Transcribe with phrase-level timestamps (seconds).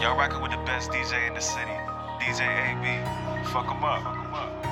[0.00, 1.72] Y'all rockin' with the best DJ in the city,
[2.20, 3.48] DJ AB.
[3.48, 4.02] Fuck him up.
[4.02, 4.65] Fuck him up.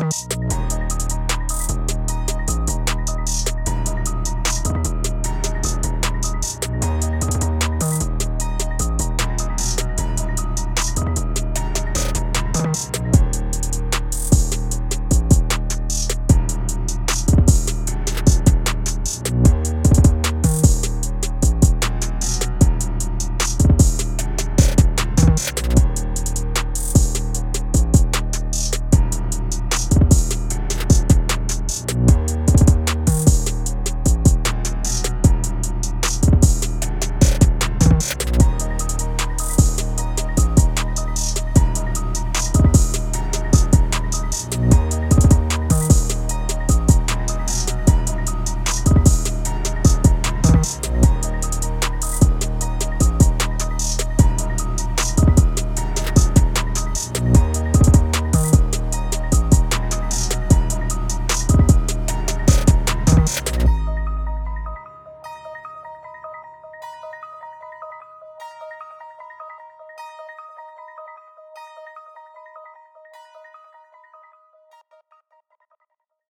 [0.00, 0.39] you